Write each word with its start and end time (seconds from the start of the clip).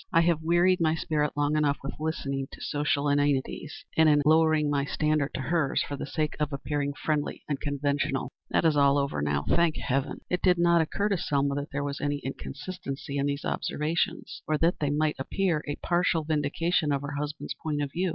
I 0.11 0.21
have 0.21 0.41
wearied 0.41 0.81
my 0.81 0.95
spirit 0.95 1.33
long 1.37 1.55
enough 1.55 1.77
with 1.83 1.93
listening 1.99 2.47
to 2.53 2.59
social 2.59 3.07
inanities, 3.07 3.85
and 3.95 4.09
in 4.09 4.23
lowering 4.25 4.67
my 4.67 4.83
standards 4.83 5.33
to 5.35 5.41
hers 5.41 5.83
for 5.87 5.95
the 5.95 6.07
sake 6.07 6.35
of 6.39 6.51
appearing 6.51 6.93
friendly 6.93 7.43
and 7.47 7.61
conventional. 7.61 8.31
That 8.49 8.65
is 8.65 8.75
all 8.75 8.97
over 8.97 9.21
now, 9.21 9.45
thank 9.47 9.77
heaven." 9.77 10.21
It 10.27 10.41
did 10.41 10.57
not 10.57 10.81
occur 10.81 11.09
to 11.09 11.19
Selma 11.19 11.53
that 11.53 11.69
there 11.71 11.83
was 11.83 12.01
any 12.01 12.17
inconsistency 12.17 13.19
in 13.19 13.27
these 13.27 13.45
observations, 13.45 14.41
or 14.47 14.57
that 14.57 14.79
they 14.79 14.89
might 14.89 15.17
appear 15.19 15.63
a 15.67 15.75
partial 15.83 16.23
vindication 16.23 16.91
of 16.91 17.03
her 17.03 17.11
husband's 17.19 17.53
point 17.61 17.83
of 17.83 17.91
view. 17.91 18.09